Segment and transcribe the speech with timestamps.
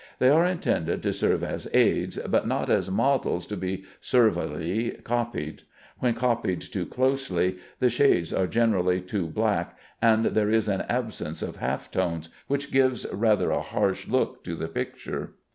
[0.17, 5.61] They are intended to serve as aids, but not as models to be servilely copied.
[5.99, 11.43] When copied too closely, the shades are generally too black, and there is an absence
[11.43, 15.35] of half tones, which gives rather a harsh look to the picture.